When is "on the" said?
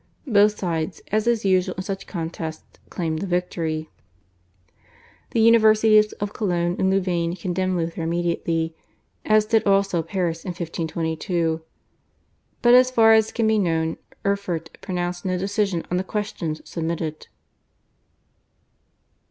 15.91-16.03